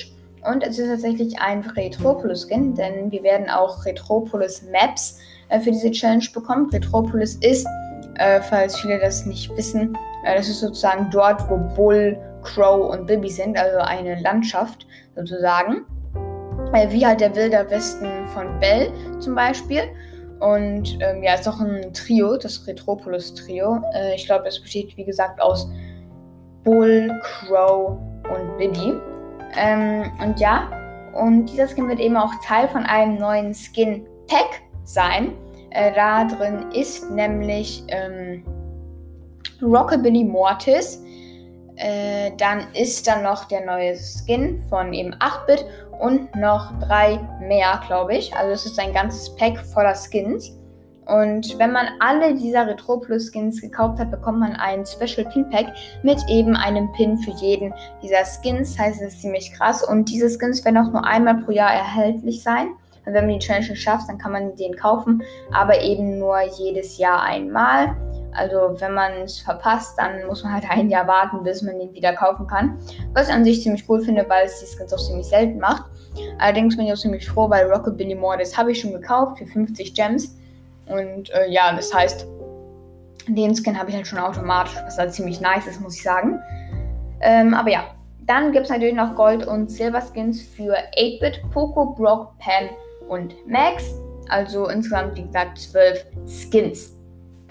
Und 0.50 0.64
es 0.64 0.80
ist 0.80 0.88
tatsächlich 0.88 1.40
ein 1.40 1.62
Retropolis-Skin, 1.62 2.76
denn 2.76 3.12
wir 3.12 3.24
werden 3.24 3.50
auch 3.50 3.86
Retropolis-Maps 3.86 5.20
äh, 5.50 5.60
für 5.60 5.72
diese 5.72 5.92
Challenge 5.92 6.26
bekommen. 6.34 6.70
Retropolis 6.72 7.36
ist, 7.36 7.68
äh, 8.16 8.42
falls 8.42 8.80
viele 8.80 9.00
das 9.00 9.26
nicht 9.26 9.56
wissen, 9.56 9.98
äh, 10.26 10.36
das 10.36 10.50
ist 10.50 10.62
sozusagen 10.62 11.10
dort, 11.12 11.48
wo 11.50 11.58
Bull 11.76 12.18
Crow 12.44 12.92
und 12.92 13.08
Bibi 13.08 13.30
sind, 13.30 13.58
also 13.58 13.78
eine 13.80 14.20
Landschaft 14.22 14.86
sozusagen. 15.16 15.86
Äh, 16.74 16.90
wie 16.92 17.06
halt 17.06 17.22
der 17.22 17.36
Wilder 17.36 17.70
Westen 17.70 18.28
von 18.34 18.60
Bell 18.60 18.92
zum 19.20 19.36
Beispiel. 19.36 19.84
Und 20.40 20.98
ähm, 21.02 21.22
ja, 21.22 21.36
ist 21.36 21.48
auch 21.48 21.60
ein 21.60 21.94
Trio, 21.94 22.38
das 22.38 22.66
Retropolis-Trio. 22.66 23.82
Äh, 23.94 24.16
ich 24.16 24.26
glaube, 24.26 24.48
es 24.48 24.60
besteht, 24.60 24.96
wie 24.98 25.04
gesagt, 25.04 25.42
aus 25.42 25.70
Bull, 26.64 27.12
Crow 27.22 27.98
und 28.24 28.58
Bibi. 28.58 28.94
Ähm, 29.56 30.12
und 30.24 30.40
ja, 30.40 30.70
und 31.14 31.46
dieser 31.46 31.68
Skin 31.68 31.90
wird 31.90 32.00
eben 32.00 32.16
auch 32.16 32.32
Teil 32.44 32.68
von 32.70 32.84
einem 32.84 33.18
neuen 33.18 33.54
Skin-Pack 33.54 34.62
sein. 34.84 35.34
Äh, 35.72 35.94
da 35.94 36.26
drin 36.26 36.72
ist 36.74 37.12
nämlich 37.12 37.84
ähm, 37.90 38.44
Rockabilly 39.62 40.24
Mortis, 40.24 41.04
äh, 41.82 42.32
dann 42.38 42.68
ist 42.74 43.08
dann 43.08 43.24
noch 43.24 43.46
der 43.46 43.66
neue 43.66 43.96
Skin 43.98 44.62
von 44.70 44.94
eben 44.94 45.16
8-Bit 45.16 45.66
und 46.00 46.36
noch 46.36 46.72
drei 46.80 47.20
mehr, 47.40 47.82
glaube 47.88 48.16
ich. 48.16 48.36
Also 48.36 48.52
es 48.52 48.66
ist 48.66 48.80
ein 48.80 48.94
ganzes 48.94 49.36
Pack 49.36 49.58
voller 49.58 49.96
Skins. 49.96 50.56
Und 51.08 51.58
wenn 51.58 51.72
man 51.72 51.88
alle 52.00 52.36
dieser 52.36 52.68
Retro 52.68 52.98
Plus 53.00 53.32
Skins 53.32 53.60
gekauft 53.60 54.00
hat, 54.00 54.12
bekommt 54.12 54.40
man 54.40 54.56
einen 54.56 54.86
Special 54.86 55.28
Pin 55.32 55.50
Pack 55.50 55.74
mit 56.04 56.20
eben 56.30 56.56
einem 56.56 56.92
Pin 56.94 57.18
für 57.18 57.32
jeden 57.32 57.74
dieser 58.04 58.24
Skins. 58.26 58.76
Das 58.76 58.86
heißt, 58.86 59.02
es 59.02 59.16
ist 59.16 59.22
ziemlich 59.22 59.52
krass. 59.54 59.84
Und 59.84 60.10
diese 60.10 60.30
Skins 60.30 60.64
werden 60.64 60.78
auch 60.78 60.92
nur 60.92 61.04
einmal 61.04 61.42
pro 61.44 61.52
Jahr 61.52 61.74
erhältlich 61.74 62.44
sein. 62.44 62.70
Und 63.06 63.14
wenn 63.14 63.26
man 63.26 63.40
die 63.40 63.46
Challenge 63.46 63.76
schafft, 63.76 64.08
dann 64.08 64.20
kann 64.20 64.32
man 64.32 64.56
den 64.56 64.76
kaufen, 64.76 65.24
aber 65.52 65.82
eben 65.82 66.20
nur 66.20 66.40
jedes 66.60 67.00
Jahr 67.00 67.24
einmal. 67.24 67.96
Also 68.34 68.80
wenn 68.80 68.94
man 68.94 69.14
es 69.24 69.40
verpasst, 69.40 69.98
dann 69.98 70.26
muss 70.28 70.44
man 70.44 70.54
halt 70.54 70.66
ein 70.70 70.90
Jahr 70.90 71.08
warten, 71.08 71.44
bis 71.44 71.62
man 71.62 71.80
den 71.80 71.94
wieder 71.94 72.14
kaufen 72.14 72.48
kann. 72.48 72.80
Was 73.14 73.28
ich 73.28 73.34
an 73.34 73.44
sich 73.44 73.62
ziemlich 73.62 73.88
cool 73.90 74.02
finde, 74.02 74.26
weil 74.28 74.46
es 74.46 74.60
die 74.60 74.66
Skins 74.66 74.94
auch 74.94 75.06
ziemlich 75.06 75.28
selten 75.28 75.60
macht. 75.60 75.86
Allerdings 76.40 76.76
bin 76.76 76.86
ich 76.86 76.94
auch 76.94 76.98
ziemlich 76.98 77.28
froh, 77.28 77.50
weil 77.50 77.72
Rockabilly 77.72 78.16
Mortis 78.16 78.58
habe 78.58 78.72
ich 78.72 78.82
schon 78.82 78.92
gekauft 78.92 79.38
für 79.38 79.46
50 79.46 79.94
Gems. 79.94 80.38
Und 80.88 81.30
äh, 81.32 81.50
ja, 81.50 81.74
das 81.74 81.94
heißt, 81.94 82.28
den 83.28 83.56
Skin 83.56 83.78
habe 83.78 83.90
ich 83.90 83.96
halt 83.96 84.08
schon 84.08 84.20
automatisch, 84.20 84.76
was 84.84 84.98
halt 84.98 85.14
ziemlich 85.14 85.40
nice 85.40 85.68
ist, 85.68 85.80
muss 85.80 85.96
ich 85.96 86.04
sagen. 86.04 86.40
Ähm, 87.22 87.54
aber 87.54 87.70
ja, 87.70 87.84
dann 88.26 88.52
gibt 88.52 88.66
es 88.66 88.72
natürlich 88.72 88.96
noch 88.96 89.16
Gold- 89.16 89.46
und 89.46 89.70
Silber-Skins 89.70 90.42
für 90.42 90.76
8-Bit, 90.98 91.42
Poco, 91.52 91.94
Brock, 91.94 92.34
Pam 92.40 92.70
und 93.08 93.36
Max. 93.48 93.96
Also 94.30 94.68
insgesamt, 94.70 95.16
wie 95.16 95.24
gesagt, 95.24 95.58
12 95.60 96.06
Skins. 96.26 96.96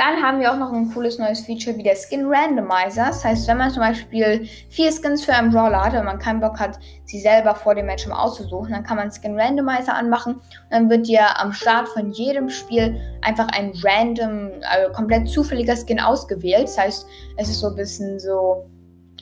Dann 0.00 0.22
haben 0.22 0.40
wir 0.40 0.50
auch 0.50 0.56
noch 0.56 0.72
ein 0.72 0.90
cooles 0.94 1.18
neues 1.18 1.40
Feature 1.40 1.76
wie 1.76 1.82
der 1.82 1.94
Skin 1.94 2.24
Randomizer. 2.24 3.08
Das 3.08 3.22
heißt, 3.22 3.46
wenn 3.46 3.58
man 3.58 3.70
zum 3.70 3.82
Beispiel 3.82 4.48
vier 4.70 4.90
Skins 4.90 5.26
für 5.26 5.34
einen 5.34 5.50
Brawler 5.50 5.84
hat 5.84 5.92
und 5.92 6.06
man 6.06 6.18
keinen 6.18 6.40
Bock 6.40 6.58
hat, 6.58 6.78
sie 7.04 7.20
selber 7.20 7.54
vor 7.54 7.74
dem 7.74 7.84
Match 7.84 8.08
auszusuchen, 8.08 8.72
dann 8.72 8.82
kann 8.82 8.96
man 8.96 9.12
Skin 9.12 9.38
Randomizer 9.38 9.94
anmachen 9.94 10.36
und 10.36 10.42
dann 10.70 10.88
wird 10.88 11.06
dir 11.06 11.38
am 11.38 11.52
Start 11.52 11.86
von 11.90 12.12
jedem 12.12 12.48
Spiel 12.48 12.98
einfach 13.20 13.48
ein 13.48 13.74
random, 13.84 14.62
also 14.62 14.90
komplett 14.94 15.28
zufälliger 15.28 15.76
Skin 15.76 16.00
ausgewählt. 16.00 16.62
Das 16.62 16.78
heißt, 16.78 17.06
es 17.36 17.50
ist 17.50 17.60
so 17.60 17.66
ein 17.66 17.76
bisschen 17.76 18.18
so, 18.18 18.64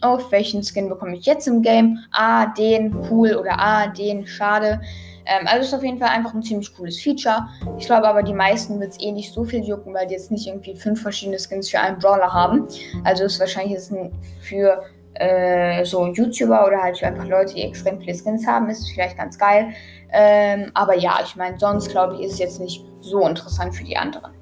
auf 0.00 0.30
welchen 0.30 0.62
Skin 0.62 0.88
bekomme 0.88 1.16
ich 1.16 1.26
jetzt 1.26 1.49
im 1.49 1.61
Game? 1.61 1.99
Ah, 2.12 2.47
den, 2.54 2.94
cool 3.11 3.35
oder 3.35 3.58
ah, 3.58 3.88
den, 3.88 4.28
schade. 4.28 4.80
Ähm, 5.28 5.47
also 5.47 5.61
ist 5.61 5.75
auf 5.75 5.85
jeden 5.85 5.99
Fall 5.99 6.08
einfach 6.08 6.35
ein 6.35 6.42
ziemlich 6.42 6.75
cooles 6.75 7.00
Feature. 7.00 7.47
Ich 7.78 7.87
glaube 7.87 8.08
aber, 8.08 8.23
die 8.23 8.32
meisten 8.32 8.80
wird 8.80 8.92
es 8.92 9.00
eh 9.00 9.12
nicht 9.12 9.32
so 9.32 9.44
viel 9.44 9.62
jucken, 9.62 9.92
weil 9.92 10.06
die 10.06 10.14
jetzt 10.14 10.30
nicht 10.30 10.47
irgendwie 10.47 10.75
fünf 10.75 11.02
verschiedene 11.02 11.38
Skins 11.38 11.68
für 11.68 11.78
einen 11.78 11.99
Brawler 11.99 12.32
haben. 12.32 12.66
Also 13.04 13.25
ist 13.25 13.38
wahrscheinlich 13.38 13.76
ist 13.76 13.92
für 14.40 14.82
äh, 15.14 15.85
so 15.85 16.06
YouTuber 16.06 16.66
oder 16.66 16.82
halt 16.82 16.99
für 16.99 17.06
einfach 17.06 17.26
Leute, 17.26 17.54
die 17.54 17.62
extrem 17.62 18.00
viele 18.00 18.16
Skins 18.16 18.47
haben, 18.47 18.70
ist 18.70 18.80
es 18.80 18.90
vielleicht 18.90 19.18
ganz 19.18 19.38
geil. 19.38 19.68
Ähm, 20.12 20.70
aber 20.75 20.97
ja, 20.97 21.18
ich 21.23 21.37
meine, 21.37 21.58
sonst 21.58 21.90
glaube 21.90 22.14
ich, 22.14 22.23
ist 22.23 22.32
es 22.35 22.38
jetzt 22.38 22.61
nicht 22.61 22.85
so 23.00 23.26
interessant 23.26 23.75
für 23.75 23.85
die 23.85 23.97
anderen. 23.97 24.32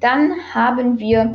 Dann 0.00 0.32
haben 0.52 0.98
wir 0.98 1.32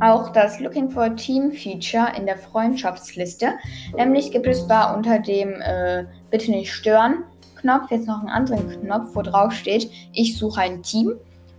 auch 0.00 0.32
das 0.32 0.58
Looking 0.60 0.88
for 0.88 1.04
a 1.04 1.10
Team 1.10 1.52
Feature 1.52 2.08
in 2.16 2.24
der 2.24 2.38
Freundschaftsliste. 2.38 3.52
Nämlich 3.94 4.30
gibt 4.30 4.46
es 4.46 4.66
da 4.66 4.94
unter 4.94 5.18
dem 5.18 5.60
äh, 5.60 6.04
Bitte 6.30 6.50
nicht 6.50 6.72
stören 6.72 7.24
Knopf 7.60 7.90
jetzt 7.90 8.06
noch 8.06 8.20
einen 8.20 8.28
anderen 8.28 8.68
Knopf, 8.82 9.14
wo 9.14 9.22
drauf 9.22 9.52
steht, 9.52 9.90
ich 10.12 10.36
suche 10.38 10.60
ein 10.60 10.82
Team. 10.82 11.14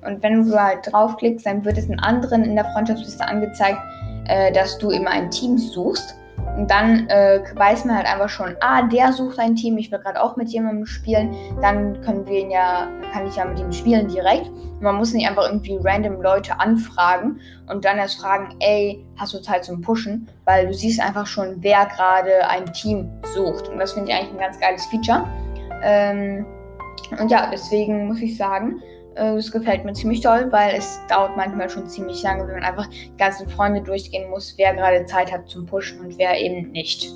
Und 0.06 0.24
wenn 0.24 0.46
du 0.46 0.60
halt 0.60 0.92
draufklickst, 0.92 1.46
dann 1.46 1.64
wird 1.64 1.78
es 1.78 1.90
einen 1.90 2.00
anderen 2.00 2.44
in 2.44 2.56
der 2.56 2.66
Freundschaftsliste 2.66 3.28
angezeigt, 3.28 3.80
äh, 4.26 4.52
dass 4.52 4.78
du 4.78 4.92
eben 4.92 5.08
ein 5.08 5.30
Team 5.30 5.58
suchst. 5.58 6.16
Und 6.58 6.70
dann 6.70 7.08
äh, 7.08 7.42
weiß 7.56 7.86
man 7.86 7.98
halt 7.98 8.08
einfach 8.08 8.30
schon, 8.30 8.56
ah, 8.62 8.82
der 8.82 9.14
sucht 9.14 9.40
ein 9.40 9.56
Team, 9.56 9.78
ich 9.78 9.92
will 9.92 10.00
gerade 10.00 10.22
auch 10.22 10.36
mit 10.36 10.50
jemandem 10.50 10.86
spielen. 10.86 11.34
Dann 11.62 12.02
können 12.02 12.26
wir 12.26 12.40
ihn 12.40 12.52
ja, 12.52 12.90
kann 13.14 13.28
ich 13.28 13.36
ja 13.36 13.46
mit 13.46 13.60
ihm 13.60 13.72
spielen 13.72 14.08
direkt. 14.08 14.48
Und 14.48 14.82
man 14.82 14.96
muss 14.96 15.14
nicht 15.14 15.28
einfach 15.28 15.46
irgendwie 15.46 15.78
random 15.82 16.22
Leute 16.22 16.60
anfragen 16.60 17.40
und 17.70 17.86
dann 17.86 17.98
erst 17.98 18.20
fragen, 18.20 18.56
ey, 18.60 19.06
hast 19.18 19.34
du 19.34 19.42
Zeit 19.42 19.64
zum 19.64 19.82
Pushen? 19.82 20.28
Weil 20.46 20.68
du 20.68 20.74
siehst 20.74 21.00
einfach 21.00 21.26
schon, 21.26 21.58
wer 21.60 21.86
gerade 21.86 22.48
ein 22.50 22.72
Team 22.74 23.10
sucht. 23.34 23.70
Und 23.70 23.78
das 23.78 23.94
finde 23.94 24.12
ich 24.12 24.18
eigentlich 24.18 24.32
ein 24.32 24.40
ganz 24.40 24.60
geiles 24.60 24.86
Feature. 24.88 25.26
Ähm, 25.84 26.46
und 27.20 27.30
ja, 27.30 27.50
deswegen 27.52 28.08
muss 28.08 28.22
ich 28.22 28.38
sagen, 28.38 28.82
äh, 29.16 29.36
es 29.36 29.52
gefällt 29.52 29.84
mir 29.86 29.94
ziemlich 29.94 30.22
toll, 30.22 30.48
weil 30.52 30.76
es 30.76 31.00
dauert 31.10 31.36
manchmal 31.36 31.70
schon 31.70 31.88
ziemlich 31.88 32.24
lange, 32.24 32.48
wenn 32.48 32.56
man 32.56 32.64
einfach 32.64 32.88
die 32.88 33.16
ganzen 33.18 33.50
Freunde 33.50 33.82
durchgehen 33.82 34.30
muss, 34.30 34.54
wer 34.58 34.74
gerade 34.74 35.06
Zeit 35.06 35.32
hat 35.32 35.50
zum 35.50 35.66
Pushen 35.66 36.00
und 36.00 36.18
wer 36.18 36.40
eben 36.40 36.72
nicht. 36.72 37.12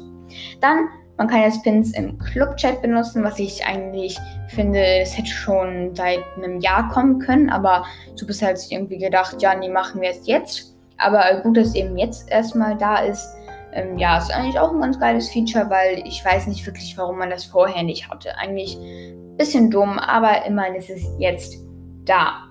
Dann, 0.60 0.90
man 1.18 1.28
kann 1.28 1.42
jetzt 1.42 1.64
Pins 1.64 1.94
im 1.94 2.18
Club-Chat 2.20 2.82
benutzen, 2.82 3.24
was 3.24 3.40
ich 3.40 3.66
eigentlich 3.66 4.18
finde, 4.50 4.84
es 4.84 5.18
hätte 5.18 5.30
schon 5.30 5.96
seit 5.96 6.20
einem 6.38 6.60
Jahr 6.60 6.90
kommen 6.90 7.20
können, 7.20 7.50
aber 7.50 7.86
bisher 8.28 8.50
hat 8.50 8.60
sich 8.60 8.74
irgendwie 8.74 8.98
gedacht, 8.98 9.42
ja, 9.42 9.56
nee, 9.56 9.70
machen 9.70 10.02
wir 10.02 10.10
es 10.10 10.28
jetzt. 10.28 10.76
Aber 10.98 11.42
gut, 11.42 11.58
dass 11.58 11.70
es 11.70 11.76
eben 11.76 11.98
jetzt 11.98 12.32
erstmal 12.32 12.78
da 12.78 13.00
ist. 13.00 13.28
Ähm, 13.76 13.98
ja, 13.98 14.18
ist 14.18 14.34
eigentlich 14.34 14.58
auch 14.58 14.72
ein 14.72 14.80
ganz 14.80 15.00
geiles 15.00 15.30
Feature, 15.30 15.70
weil 15.70 16.02
ich 16.08 16.24
weiß 16.24 16.48
nicht 16.48 16.66
wirklich, 16.66 16.98
warum 16.98 17.18
man 17.18 17.30
das 17.30 17.44
vorher 17.44 17.84
nicht 17.84 18.10
hatte. 18.10 18.38
Eigentlich 18.38 18.78
ein 18.78 19.36
bisschen 19.38 19.70
dumm, 19.70 20.00
aber 20.00 20.46
immerhin 20.46 20.76
ist 20.76 20.90
es 20.90 21.06
jetzt 21.20 21.58
da. 22.06 22.46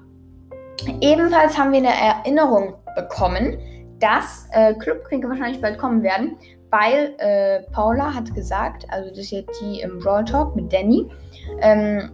Ebenfalls 1.00 1.56
haben 1.56 1.72
wir 1.72 1.78
eine 1.78 1.94
Erinnerung 1.94 2.74
bekommen, 2.94 3.58
dass 4.00 4.46
äh, 4.52 4.74
Clubkriege 4.74 5.28
wahrscheinlich 5.28 5.62
bald 5.62 5.78
kommen 5.78 6.02
werden, 6.02 6.36
weil 6.70 7.14
äh, 7.18 7.62
Paula 7.72 8.12
hat 8.12 8.34
gesagt, 8.34 8.84
also 8.90 9.08
das 9.08 9.18
ist 9.18 9.30
jetzt 9.30 9.60
die 9.62 9.80
im 9.80 9.98
Brawl 10.00 10.24
Talk 10.24 10.54
mit 10.54 10.72
Danny, 10.72 11.08
ähm, 11.60 12.10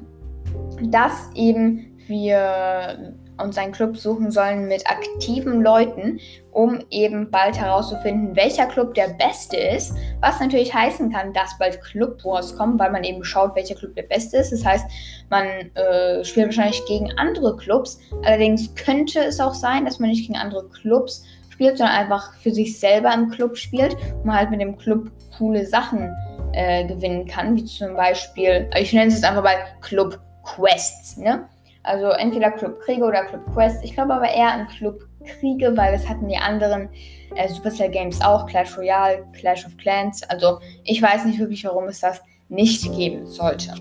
dass 0.83 1.31
eben 1.35 1.99
wir 2.07 3.15
und 3.43 3.55
seinen 3.55 3.73
Club 3.73 3.97
suchen 3.97 4.31
sollen 4.31 4.69
mit 4.69 4.89
aktiven 4.89 5.63
Leuten, 5.63 6.21
um 6.53 6.85
eben 6.91 7.31
bald 7.31 7.59
herauszufinden, 7.59 8.37
welcher 8.37 8.67
Club 8.67 8.95
der 8.95 9.09
beste 9.09 9.57
ist. 9.57 9.95
Was 10.21 10.41
natürlich 10.41 10.75
heißen 10.75 11.13
kann, 11.13 11.33
dass 11.33 11.59
bald 11.59 11.81
Club 11.83 12.25
Wars 12.25 12.57
kommen, 12.57 12.79
weil 12.79 12.91
man 12.91 13.05
eben 13.05 13.25
schaut, 13.25 13.55
welcher 13.55 13.75
Club 13.75 13.95
der 13.95 14.03
beste 14.03 14.39
ist. 14.39 14.53
Das 14.53 14.65
heißt, 14.65 14.87
man 15.29 15.47
äh, 15.75 16.25
spielt 16.25 16.47
wahrscheinlich 16.47 16.85
gegen 16.87 17.13
andere 17.19 17.57
Clubs. 17.57 18.01
Allerdings 18.25 18.75
könnte 18.75 19.21
es 19.21 19.41
auch 19.41 19.55
sein, 19.55 19.85
dass 19.85 19.99
man 19.99 20.11
nicht 20.11 20.27
gegen 20.27 20.39
andere 20.39 20.69
Clubs 20.69 21.25
spielt, 21.51 21.79
sondern 21.79 21.97
einfach 21.97 22.35
für 22.35 22.51
sich 22.51 22.79
selber 22.81 23.13
im 23.13 23.31
Club 23.31 23.57
spielt 23.57 23.97
man 24.25 24.37
halt 24.37 24.51
mit 24.51 24.61
dem 24.61 24.79
Club 24.79 25.11
coole 25.37 25.67
Sachen 25.67 26.15
äh, 26.53 26.87
gewinnen 26.87 27.27
kann, 27.27 27.57
wie 27.57 27.65
zum 27.65 27.97
Beispiel, 27.97 28.69
ich 28.77 28.93
nenne 28.93 29.09
es 29.09 29.15
jetzt 29.15 29.25
einfach 29.25 29.43
mal 29.43 29.57
Club 29.81 30.19
Quests, 30.43 31.17
ne? 31.17 31.47
Also 31.83 32.09
entweder 32.11 32.51
Club 32.51 32.81
Kriege 32.81 33.05
oder 33.05 33.25
Club 33.25 33.43
Quest. 33.55 33.83
Ich 33.85 33.95
glaube 33.95 34.15
aber 34.15 34.29
eher 34.29 34.53
an 34.53 34.69
Club 34.69 35.07
Kriege, 35.25 35.77
weil 35.77 35.93
das 35.93 36.09
hatten 36.09 36.29
die 36.29 36.37
anderen 36.37 36.89
äh, 37.37 37.49
Supercell 37.49 37.91
Games 37.91 38.21
auch, 38.21 38.47
Clash 38.47 38.77
Royale, 38.77 39.25
Clash 39.33 39.67
of 39.67 39.77
Clans. 39.77 40.23
Also 40.25 40.59
ich 40.85 41.01
weiß 41.01 41.25
nicht 41.25 41.39
wirklich, 41.39 41.65
warum 41.65 41.85
es 41.85 42.01
das 42.01 42.21
nicht 42.49 42.93
geben 42.95 43.27
sollte. 43.27 43.75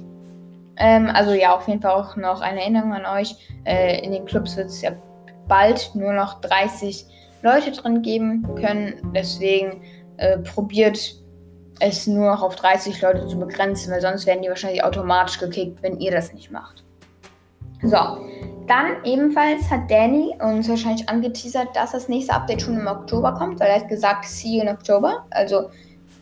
Ähm, 0.77 1.09
also 1.13 1.33
ja, 1.33 1.55
auf 1.55 1.67
jeden 1.67 1.81
Fall 1.81 1.91
auch 1.91 2.15
noch 2.15 2.41
eine 2.41 2.61
Erinnerung 2.61 2.93
an 2.93 3.05
euch. 3.05 3.35
Äh, 3.65 4.03
in 4.03 4.11
den 4.11 4.25
Clubs 4.25 4.55
wird 4.55 4.67
es 4.67 4.81
ja 4.81 4.91
bald 5.47 5.91
nur 5.93 6.13
noch 6.13 6.39
30 6.41 7.05
Leute 7.41 7.71
drin 7.71 8.01
geben 8.01 8.47
können. 8.55 9.11
Deswegen 9.13 9.81
äh, 10.17 10.37
probiert 10.39 11.15
es 11.79 12.07
nur 12.07 12.31
noch 12.31 12.43
auf 12.43 12.55
30 12.55 13.01
Leute 13.01 13.27
zu 13.27 13.39
begrenzen, 13.39 13.91
weil 13.91 14.01
sonst 14.01 14.25
werden 14.25 14.41
die 14.41 14.49
wahrscheinlich 14.49 14.83
automatisch 14.83 15.39
gekickt, 15.39 15.81
wenn 15.81 15.99
ihr 15.99 16.11
das 16.11 16.33
nicht 16.33 16.51
macht. 16.51 16.83
So, 17.81 17.97
dann 18.67 19.03
ebenfalls 19.03 19.69
hat 19.69 19.89
Danny 19.89 20.35
uns 20.41 20.69
wahrscheinlich 20.69 21.07
angeteasert, 21.07 21.75
dass 21.75 21.91
das 21.91 22.09
nächste 22.09 22.33
Update 22.33 22.61
schon 22.61 22.77
im 22.77 22.87
Oktober 22.87 23.33
kommt, 23.33 23.59
weil 23.59 23.69
er 23.69 23.79
hat 23.79 23.87
gesagt, 23.87 24.25
see 24.25 24.57
you 24.57 24.61
in 24.61 24.69
Oktober. 24.69 25.25
Also 25.31 25.69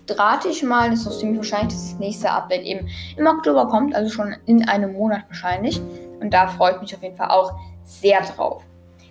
rate 0.09 0.47
ich 0.49 0.63
mal, 0.63 0.89
das 0.89 1.05
ist 1.05 1.19
ziemlich 1.19 1.39
wahrscheinlich, 1.39 1.73
dass 1.73 1.91
das 1.91 1.99
nächste 1.99 2.31
Update 2.31 2.63
eben 2.63 2.87
im 3.17 3.27
Oktober 3.27 3.67
kommt, 3.67 3.95
also 3.95 4.09
schon 4.09 4.35
in 4.45 4.67
einem 4.67 4.93
Monat 4.93 5.23
wahrscheinlich. 5.27 5.81
Und 6.19 6.33
da 6.33 6.47
freue 6.47 6.75
ich 6.75 6.81
mich 6.81 6.95
auf 6.95 7.03
jeden 7.03 7.17
Fall 7.17 7.29
auch 7.29 7.53
sehr 7.83 8.21
drauf. 8.21 8.63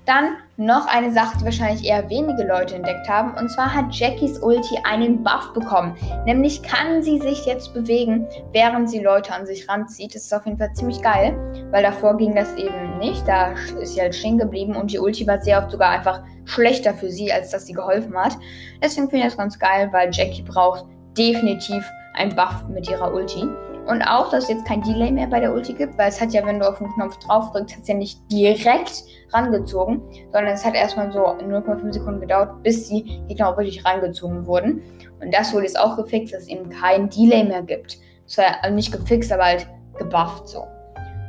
Dann 0.06 0.36
noch 0.56 0.86
eine 0.86 1.12
Sache, 1.12 1.36
die 1.38 1.44
wahrscheinlich 1.44 1.84
eher 1.84 2.08
wenige 2.08 2.44
Leute 2.44 2.76
entdeckt 2.76 3.08
haben. 3.08 3.34
Und 3.36 3.50
zwar 3.50 3.74
hat 3.74 3.92
Jackies 3.92 4.38
Ulti 4.38 4.78
einen 4.84 5.24
Buff 5.24 5.52
bekommen. 5.52 5.96
Nämlich 6.24 6.62
kann 6.62 7.02
sie 7.02 7.18
sich 7.18 7.44
jetzt 7.44 7.74
bewegen, 7.74 8.26
während 8.52 8.88
sie 8.88 9.00
Leute 9.00 9.34
an 9.34 9.46
sich 9.46 9.68
ranzieht. 9.68 10.14
Das 10.14 10.22
ist 10.22 10.32
auf 10.32 10.46
jeden 10.46 10.58
Fall 10.58 10.72
ziemlich 10.74 11.02
geil, 11.02 11.36
weil 11.72 11.82
davor 11.82 12.16
ging 12.16 12.36
das 12.36 12.54
eben 12.54 12.98
nicht. 12.98 13.26
Da 13.26 13.52
ist 13.80 13.94
sie 13.94 14.00
halt 14.00 14.14
stehen 14.14 14.38
geblieben 14.38 14.76
und 14.76 14.92
die 14.92 15.00
Ulti 15.00 15.26
war 15.26 15.42
sehr 15.42 15.58
oft 15.58 15.72
sogar 15.72 15.90
einfach 15.90 16.22
schlechter 16.44 16.94
für 16.94 17.10
sie, 17.10 17.32
als 17.32 17.50
dass 17.50 17.66
sie 17.66 17.72
geholfen 17.72 18.16
hat. 18.16 18.38
Deswegen 18.80 19.10
finde 19.10 19.26
ich 19.26 19.32
das 19.32 19.36
ganz 19.36 19.58
geil, 19.58 19.88
weil 19.90 20.10
Jackie 20.12 20.42
braucht 20.42 20.84
definitiv 21.18 21.84
einen 22.14 22.34
Buff 22.34 22.64
mit 22.68 22.88
ihrer 22.88 23.12
Ulti. 23.12 23.44
Und 23.86 24.02
auch, 24.02 24.30
dass 24.30 24.44
es 24.44 24.50
jetzt 24.50 24.64
kein 24.64 24.82
Delay 24.82 25.12
mehr 25.12 25.28
bei 25.28 25.38
der 25.38 25.52
Ulti 25.52 25.72
gibt, 25.72 25.96
weil 25.96 26.08
es 26.08 26.20
hat 26.20 26.32
ja, 26.32 26.44
wenn 26.44 26.58
du 26.58 26.68
auf 26.68 26.78
den 26.78 26.88
Knopf 26.94 27.18
drauf 27.18 27.52
drückst, 27.52 27.76
hat 27.76 27.82
es 27.82 27.88
ja 27.88 27.94
nicht 27.94 28.20
direkt 28.30 29.04
rangezogen, 29.32 30.02
sondern 30.32 30.54
es 30.54 30.64
hat 30.64 30.74
erstmal 30.74 31.12
so 31.12 31.20
0,5 31.20 31.92
Sekunden 31.92 32.20
gedauert, 32.20 32.62
bis 32.62 32.88
die 32.88 33.04
Gegner 33.28 33.50
auch 33.50 33.56
wirklich 33.56 33.84
rangezogen 33.84 34.46
wurden. 34.46 34.82
Und 35.20 35.32
das 35.32 35.52
wurde 35.52 35.66
jetzt 35.66 35.78
auch 35.78 35.96
gefixt, 35.96 36.34
dass 36.34 36.42
es 36.42 36.48
eben 36.48 36.68
kein 36.68 37.08
Delay 37.10 37.44
mehr 37.44 37.62
gibt. 37.62 37.98
Das 38.26 38.38
war 38.38 38.44
ja 38.62 38.70
nicht 38.70 38.92
gefixt, 38.92 39.32
aber 39.32 39.44
halt 39.44 39.68
gebufft 39.98 40.48
so. 40.48 40.66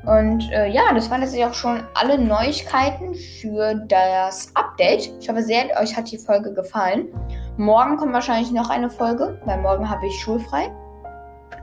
Und 0.08 0.50
äh, 0.52 0.70
ja, 0.70 0.94
das 0.94 1.12
waren 1.12 1.22
jetzt 1.22 1.38
auch 1.38 1.54
schon 1.54 1.84
alle 1.94 2.18
Neuigkeiten 2.18 3.14
für 3.14 3.76
das 3.76 4.52
Update. 4.56 5.12
Ich 5.20 5.30
hoffe 5.30 5.44
sehr, 5.44 5.66
euch 5.82 5.96
hat 5.98 6.10
die 6.10 6.18
Folge 6.18 6.54
gefallen. 6.54 7.08
Morgen 7.58 7.98
kommt 7.98 8.14
wahrscheinlich 8.14 8.52
noch 8.52 8.70
eine 8.70 8.90
Folge, 8.90 9.40
weil 9.44 9.62
morgen 9.62 9.90
habe 9.90 10.08
ich 10.08 10.14
schulfrei. 10.22 10.72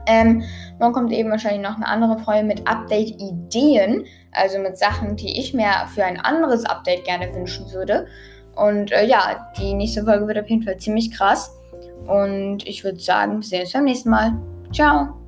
Ähm, 0.07 0.43
morgen 0.79 0.93
kommt 0.93 1.11
eben 1.11 1.29
wahrscheinlich 1.31 1.61
noch 1.61 1.75
eine 1.75 1.87
andere 1.87 2.19
Folge 2.19 2.43
mit 2.43 2.67
Update-Ideen, 2.67 4.05
also 4.31 4.59
mit 4.59 4.77
Sachen, 4.77 5.15
die 5.15 5.39
ich 5.39 5.53
mir 5.53 5.71
für 5.93 6.03
ein 6.03 6.19
anderes 6.19 6.65
Update 6.65 7.05
gerne 7.05 7.33
wünschen 7.33 7.71
würde. 7.71 8.07
Und 8.55 8.91
äh, 8.91 9.05
ja, 9.05 9.51
die 9.57 9.73
nächste 9.73 10.03
Folge 10.03 10.27
wird 10.27 10.39
auf 10.39 10.49
jeden 10.49 10.63
Fall 10.63 10.77
ziemlich 10.77 11.11
krass. 11.11 11.51
Und 12.07 12.67
ich 12.67 12.83
würde 12.83 12.99
sagen, 12.99 13.37
wir 13.37 13.43
sehen 13.43 13.61
uns 13.61 13.73
beim 13.73 13.85
nächsten 13.85 14.09
Mal. 14.09 14.33
Ciao! 14.71 15.24